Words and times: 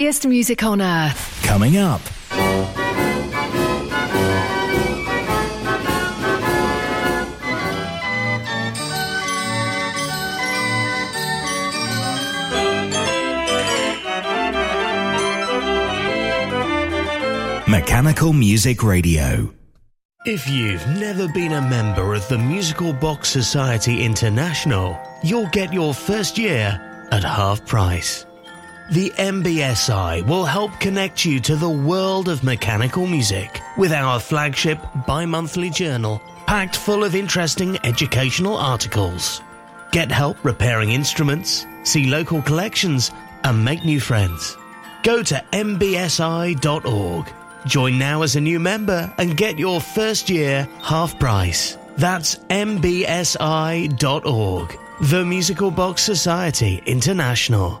Best 0.00 0.26
music 0.26 0.62
on 0.62 0.80
earth. 0.80 1.42
Coming 1.42 1.76
up. 1.76 2.00
Mechanical 17.68 18.32
Music 18.32 18.82
Radio. 18.82 19.52
If 20.24 20.48
you've 20.48 20.86
never 20.98 21.28
been 21.28 21.52
a 21.52 21.60
member 21.60 22.14
of 22.14 22.26
the 22.28 22.38
Musical 22.38 22.94
Box 22.94 23.28
Society 23.28 24.02
International, 24.02 24.98
you'll 25.22 25.48
get 25.48 25.74
your 25.74 25.92
first 25.92 26.38
year 26.38 26.80
at 27.12 27.22
half 27.22 27.66
price. 27.66 28.24
The 28.90 29.10
MBSI 29.10 30.26
will 30.26 30.44
help 30.44 30.80
connect 30.80 31.24
you 31.24 31.38
to 31.40 31.54
the 31.54 31.70
world 31.70 32.28
of 32.28 32.42
mechanical 32.42 33.06
music 33.06 33.60
with 33.78 33.92
our 33.92 34.18
flagship 34.18 34.80
bi 35.06 35.24
monthly 35.24 35.70
journal 35.70 36.20
packed 36.48 36.74
full 36.74 37.04
of 37.04 37.14
interesting 37.14 37.78
educational 37.84 38.56
articles. 38.56 39.42
Get 39.92 40.10
help 40.10 40.44
repairing 40.44 40.90
instruments, 40.90 41.66
see 41.84 42.06
local 42.06 42.42
collections, 42.42 43.12
and 43.44 43.64
make 43.64 43.84
new 43.84 44.00
friends. 44.00 44.56
Go 45.04 45.22
to 45.22 45.40
mbsi.org. 45.52 47.32
Join 47.66 47.96
now 47.96 48.22
as 48.22 48.34
a 48.34 48.40
new 48.40 48.58
member 48.58 49.14
and 49.18 49.36
get 49.36 49.56
your 49.56 49.80
first 49.80 50.28
year 50.28 50.68
half 50.80 51.16
price. 51.20 51.78
That's 51.96 52.34
mbsi.org. 52.34 52.68
The 55.02 55.24
Musical 55.24 55.70
Box 55.70 56.02
Society 56.02 56.82
International. 56.86 57.80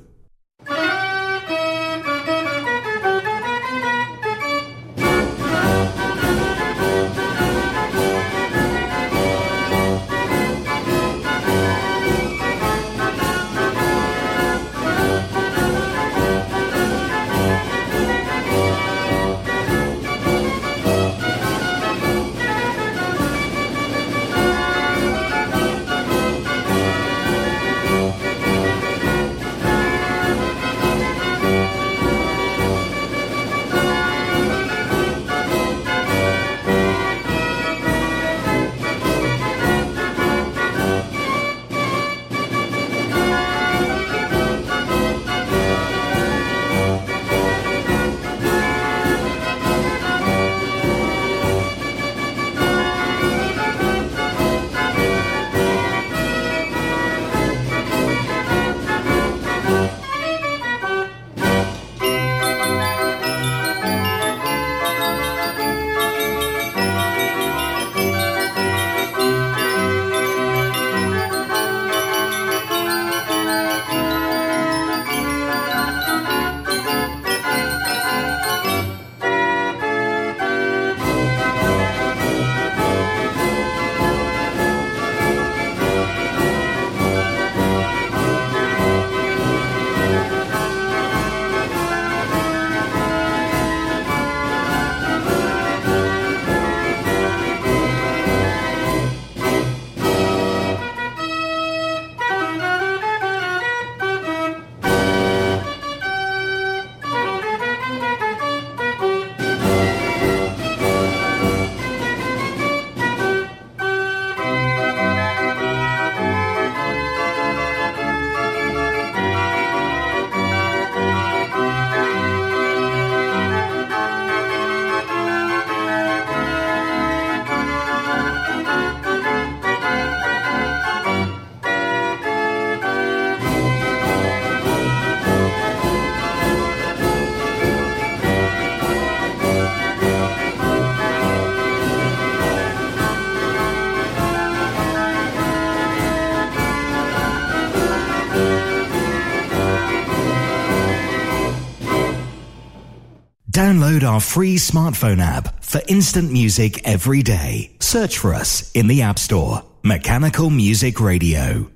Download 153.61 154.01
our 154.01 154.19
free 154.19 154.55
smartphone 154.55 155.21
app 155.21 155.63
for 155.63 155.81
instant 155.87 156.31
music 156.31 156.81
every 156.83 157.21
day. 157.21 157.75
Search 157.79 158.17
for 158.17 158.33
us 158.33 158.71
in 158.71 158.87
the 158.87 159.03
App 159.03 159.19
Store. 159.19 159.63
Mechanical 159.83 160.49
Music 160.49 160.99
Radio. 160.99 161.69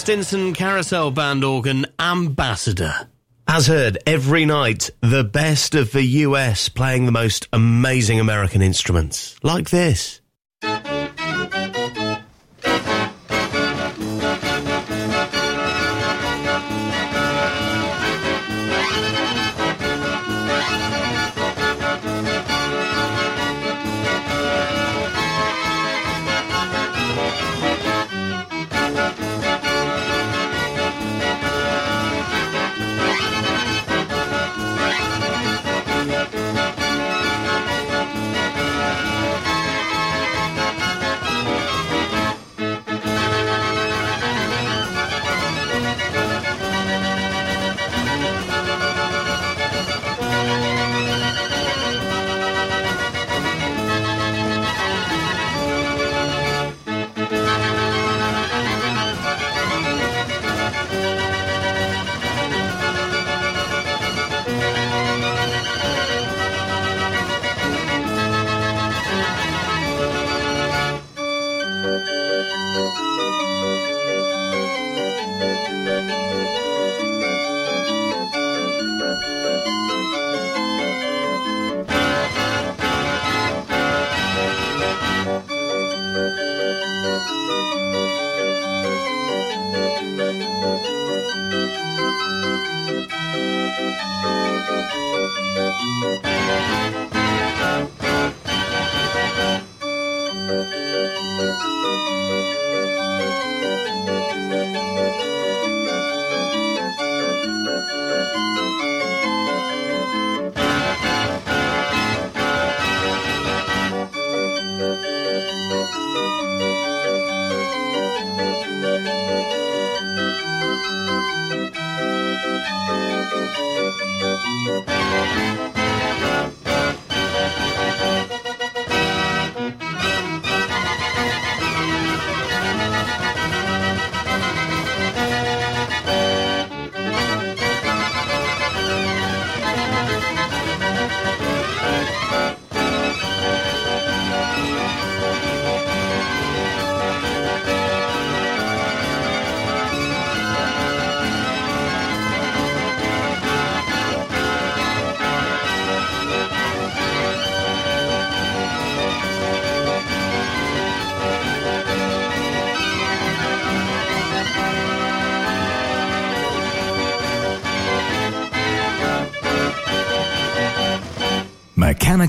Stinson 0.00 0.54
Carousel 0.54 1.10
Band 1.10 1.44
Organ 1.44 1.84
Ambassador. 1.98 3.10
As 3.46 3.66
heard 3.66 3.98
every 4.06 4.46
night, 4.46 4.88
the 5.02 5.24
best 5.24 5.74
of 5.74 5.92
the 5.92 6.02
US 6.02 6.70
playing 6.70 7.04
the 7.04 7.12
most 7.12 7.46
amazing 7.52 8.18
American 8.18 8.62
instruments. 8.62 9.36
Like 9.42 9.68
this. 9.68 10.22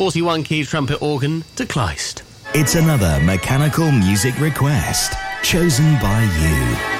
41 0.00 0.44
key 0.44 0.64
trumpet 0.64 1.02
organ 1.02 1.44
de 1.56 1.66
Kleist. 1.66 2.22
It's 2.54 2.74
another 2.74 3.20
mechanical 3.22 3.92
music 3.92 4.34
request 4.38 5.12
chosen 5.42 5.98
by 6.00 6.22
you. 6.40 6.99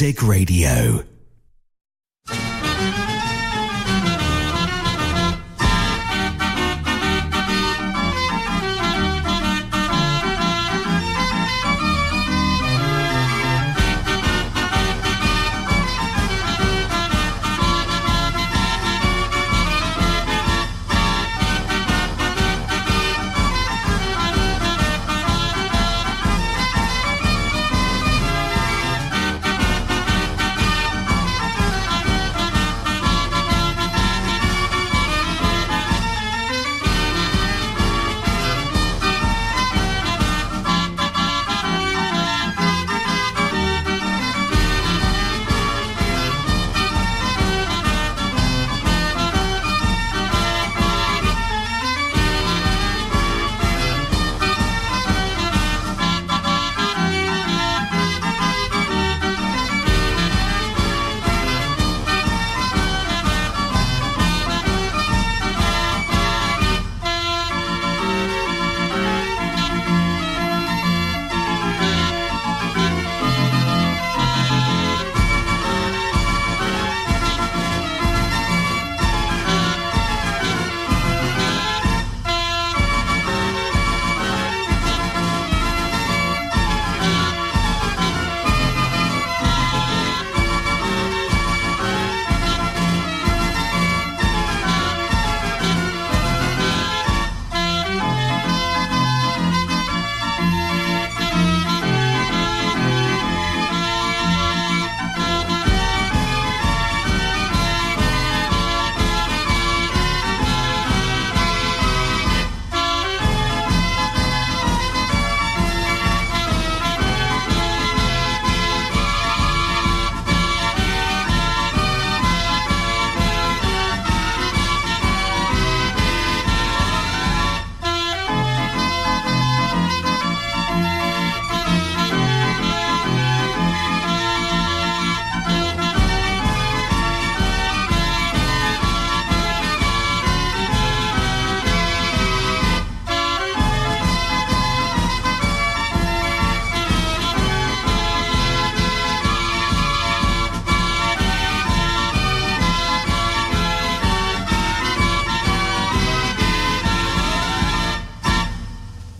Music 0.00 0.22
Radio. 0.22 1.09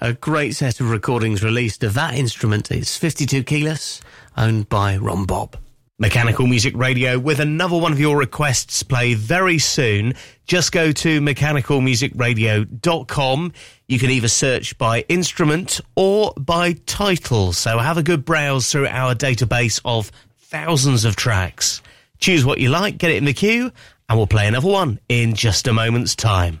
A 0.00 0.12
great 0.12 0.54
set 0.54 0.78
of 0.80 0.90
recordings 0.90 1.42
released 1.42 1.82
of 1.82 1.94
that 1.94 2.14
instrument. 2.14 2.70
It's 2.70 2.96
52 2.96 3.42
keyless, 3.44 4.00
owned 4.36 4.68
by 4.68 4.96
Ron 4.96 5.26
Bopp. 5.26 5.54
Mechanical 5.98 6.46
Music 6.46 6.76
Radio 6.76 7.18
with 7.18 7.40
another 7.40 7.78
one 7.78 7.92
of 7.92 7.98
your 7.98 8.18
requests 8.18 8.82
play 8.82 9.14
very 9.14 9.58
soon. 9.58 10.12
Just 10.44 10.70
go 10.70 10.92
to 10.92 11.22
mechanicalmusicradio.com. 11.22 13.52
You 13.88 13.98
can 13.98 14.10
either 14.10 14.28
search 14.28 14.76
by 14.76 15.06
instrument 15.08 15.80
or 15.94 16.34
by 16.36 16.74
title. 16.84 17.54
So 17.54 17.78
have 17.78 17.96
a 17.96 18.02
good 18.02 18.26
browse 18.26 18.70
through 18.70 18.88
our 18.88 19.14
database 19.14 19.80
of 19.86 20.12
thousands 20.38 21.06
of 21.06 21.16
tracks. 21.16 21.80
Choose 22.18 22.44
what 22.44 22.58
you 22.58 22.68
like, 22.68 22.98
get 22.98 23.10
it 23.10 23.16
in 23.16 23.24
the 23.24 23.32
queue, 23.32 23.72
and 24.10 24.18
we'll 24.18 24.26
play 24.26 24.46
another 24.46 24.68
one 24.68 25.00
in 25.08 25.34
just 25.34 25.66
a 25.66 25.72
moment's 25.72 26.14
time. 26.14 26.60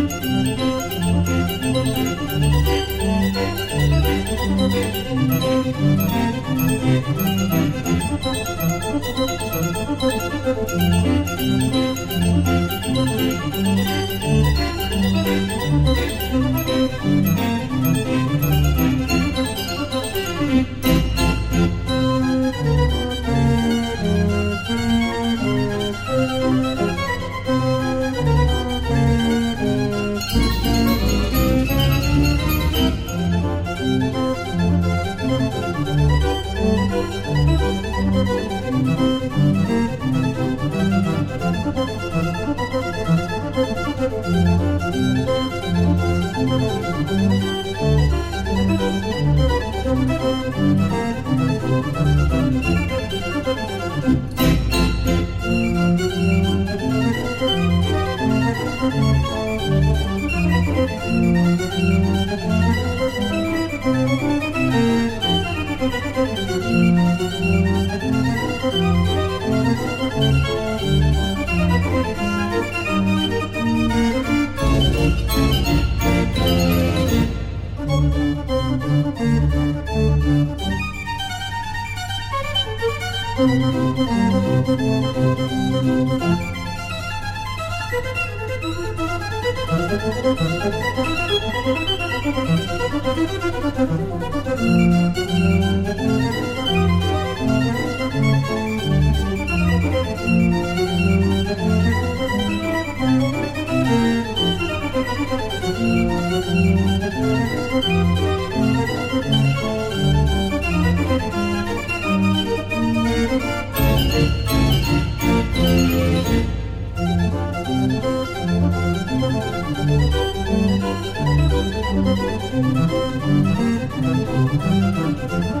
The 125.31 125.60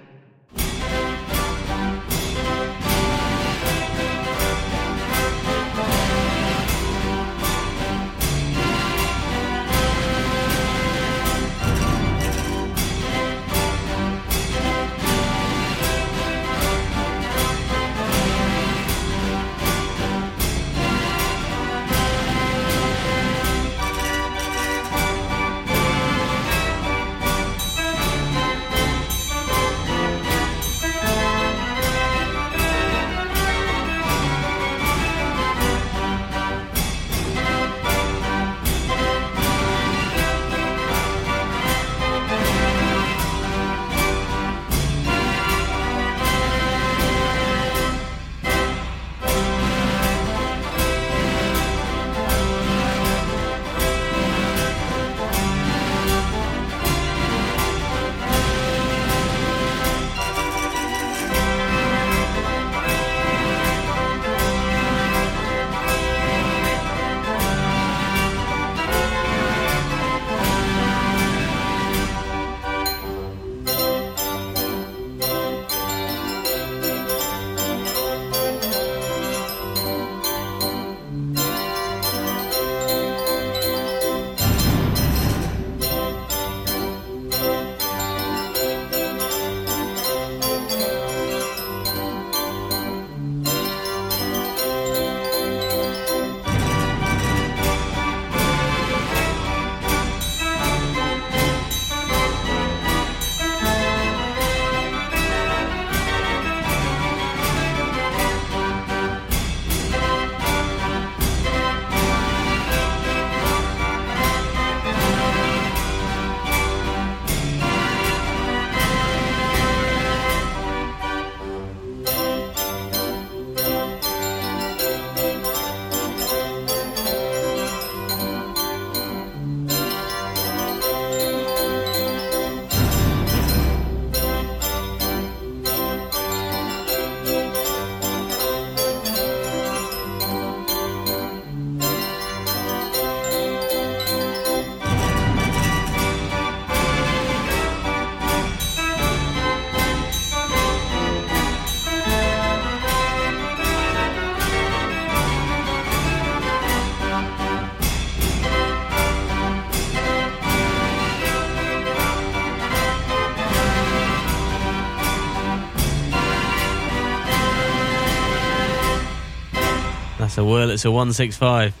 That's 170.31 170.37
a 170.37 170.47
Wurlitzer 170.47 170.93
165. 170.93 171.73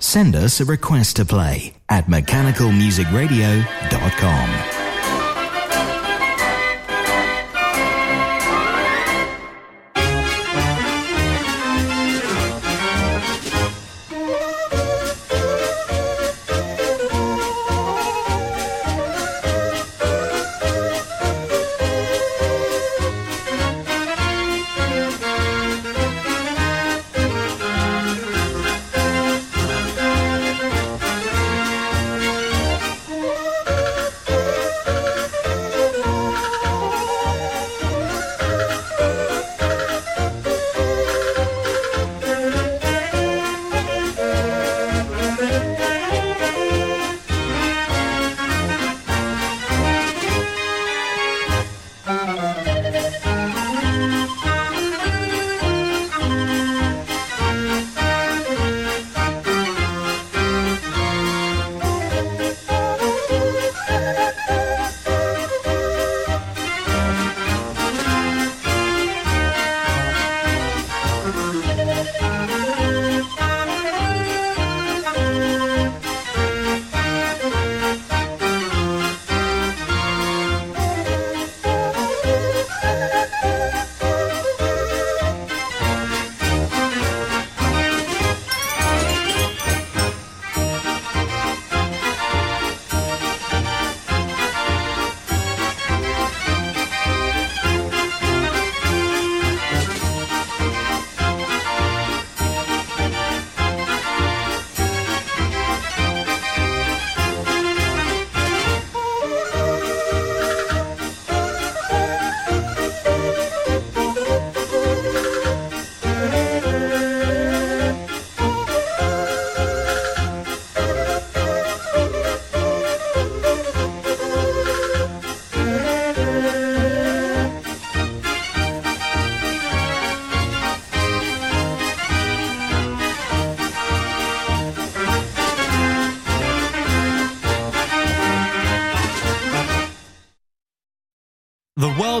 Send 0.00 0.34
us 0.34 0.60
a 0.60 0.64
request 0.64 1.14
to 1.16 1.24
play 1.24 1.72
at 1.88 2.06
mechanicalmusicradio.com. 2.06 4.75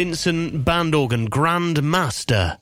Stinson 0.00 0.62
band 0.62 0.94
organ 0.94 1.26
Grand 1.26 1.82
Master. 1.82 2.56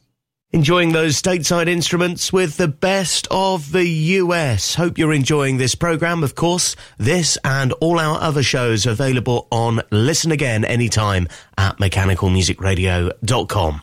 Enjoying 0.50 0.90
those 0.90 1.22
stateside 1.22 1.68
instruments 1.68 2.32
with 2.32 2.56
the 2.56 2.66
best 2.66 3.28
of 3.30 3.70
the 3.70 3.86
US. 3.86 4.74
Hope 4.74 4.98
you're 4.98 5.12
enjoying 5.12 5.56
this 5.56 5.76
program. 5.76 6.24
Of 6.24 6.34
course, 6.34 6.74
this 6.96 7.38
and 7.44 7.72
all 7.74 8.00
our 8.00 8.20
other 8.20 8.42
shows 8.42 8.86
available 8.86 9.46
on 9.52 9.82
Listen 9.92 10.32
Again 10.32 10.64
anytime 10.64 11.28
at 11.56 11.78
mechanicalmusicradio.com. 11.78 13.82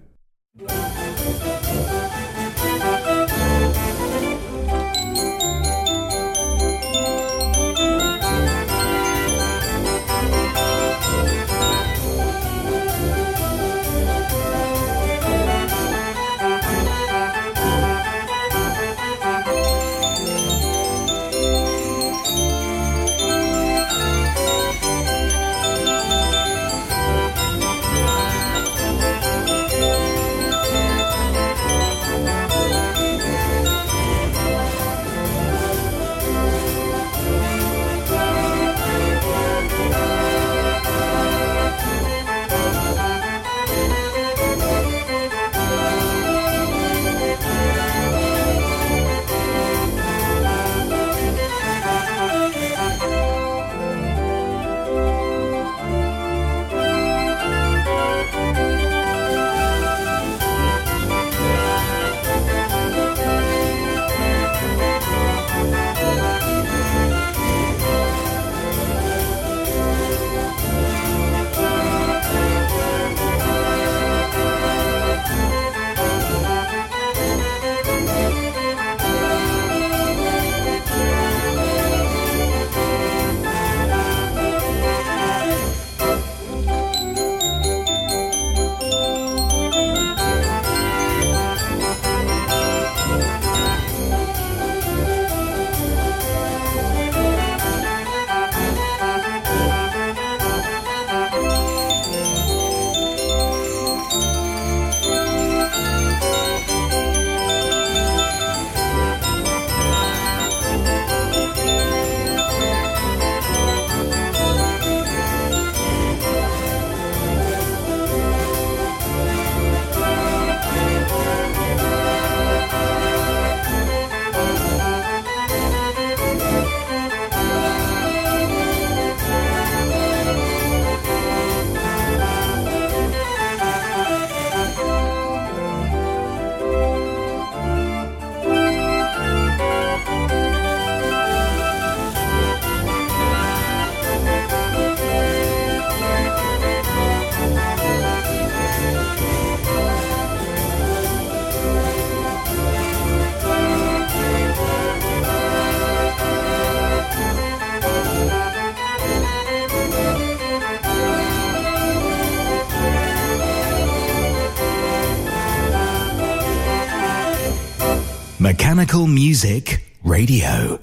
Music 168.99 169.79
Radio. 170.03 170.80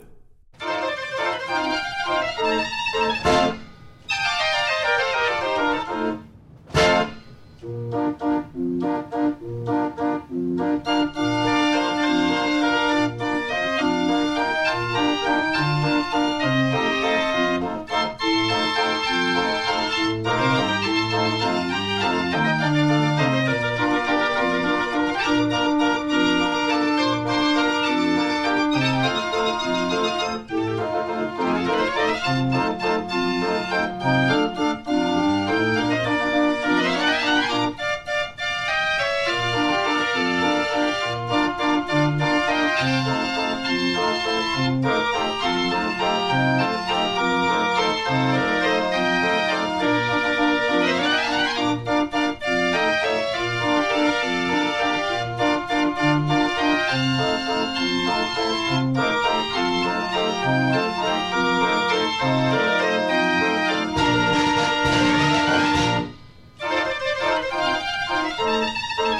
It's 68.48 69.17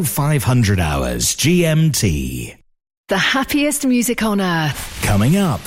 0500 0.00 0.80
hours 0.80 1.36
GMT. 1.36 2.56
The 3.08 3.18
happiest 3.18 3.84
music 3.84 4.22
on 4.22 4.40
earth. 4.40 5.02
Coming 5.02 5.36
up. 5.36 5.60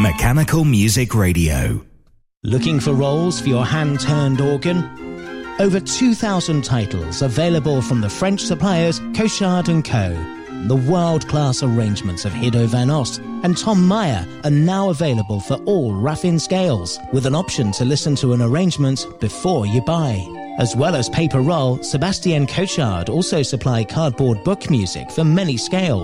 Mechanical 0.00 0.64
Music 0.64 1.14
Radio. 1.14 1.80
Looking 2.42 2.80
for 2.80 2.92
rolls 2.92 3.40
for 3.40 3.48
your 3.48 3.64
hand 3.64 4.00
turned 4.00 4.40
organ? 4.40 4.99
Over 5.60 5.78
2,000 5.78 6.64
titles 6.64 7.20
available 7.20 7.82
from 7.82 8.00
the 8.00 8.08
French 8.08 8.40
suppliers 8.40 8.98
Cochard 9.14 9.66
& 9.66 9.84
Co. 9.84 10.36
The 10.66 10.82
world-class 10.88 11.62
arrangements 11.62 12.24
of 12.24 12.32
Hido 12.32 12.66
van 12.66 12.88
Ost 12.88 13.18
and 13.42 13.58
Tom 13.58 13.86
Meyer 13.86 14.26
are 14.44 14.50
now 14.50 14.88
available 14.88 15.38
for 15.38 15.56
all 15.66 15.92
Raffin 15.92 16.40
scales, 16.40 16.98
with 17.12 17.26
an 17.26 17.34
option 17.34 17.72
to 17.72 17.84
listen 17.84 18.16
to 18.16 18.32
an 18.32 18.40
arrangement 18.40 19.04
before 19.20 19.66
you 19.66 19.82
buy. 19.82 20.26
As 20.58 20.74
well 20.74 20.96
as 20.96 21.10
paper 21.10 21.42
roll, 21.42 21.82
Sebastien 21.82 22.46
Cochard 22.46 23.10
also 23.10 23.42
supply 23.42 23.84
cardboard 23.84 24.42
book 24.44 24.70
music 24.70 25.10
for 25.10 25.24
many 25.24 25.58
scales 25.58 25.98